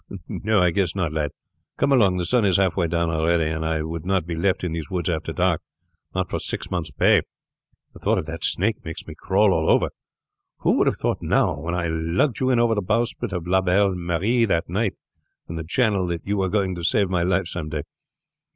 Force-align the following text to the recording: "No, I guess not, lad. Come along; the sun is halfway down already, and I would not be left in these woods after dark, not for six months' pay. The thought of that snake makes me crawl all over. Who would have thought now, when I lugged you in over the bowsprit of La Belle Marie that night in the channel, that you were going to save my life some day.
"No, 0.27 0.59
I 0.61 0.71
guess 0.71 0.95
not, 0.95 1.13
lad. 1.13 1.29
Come 1.77 1.91
along; 1.91 2.17
the 2.17 2.25
sun 2.25 2.43
is 2.43 2.57
halfway 2.57 2.87
down 2.87 3.11
already, 3.11 3.45
and 3.51 3.63
I 3.63 3.83
would 3.83 4.03
not 4.03 4.25
be 4.25 4.33
left 4.35 4.63
in 4.63 4.71
these 4.71 4.89
woods 4.89 5.11
after 5.11 5.31
dark, 5.31 5.61
not 6.15 6.27
for 6.27 6.39
six 6.39 6.71
months' 6.71 6.89
pay. 6.89 7.21
The 7.93 7.99
thought 7.99 8.17
of 8.17 8.25
that 8.25 8.43
snake 8.43 8.83
makes 8.83 9.05
me 9.05 9.13
crawl 9.15 9.53
all 9.53 9.69
over. 9.69 9.91
Who 10.61 10.75
would 10.79 10.87
have 10.87 10.97
thought 10.97 11.21
now, 11.21 11.53
when 11.53 11.75
I 11.75 11.85
lugged 11.87 12.39
you 12.39 12.49
in 12.49 12.57
over 12.57 12.73
the 12.73 12.81
bowsprit 12.81 13.31
of 13.31 13.45
La 13.45 13.61
Belle 13.61 13.93
Marie 13.93 14.43
that 14.45 14.67
night 14.67 14.95
in 15.47 15.55
the 15.55 15.63
channel, 15.63 16.07
that 16.07 16.25
you 16.25 16.35
were 16.35 16.49
going 16.49 16.73
to 16.73 16.83
save 16.83 17.07
my 17.07 17.21
life 17.21 17.45
some 17.45 17.69
day. 17.69 17.83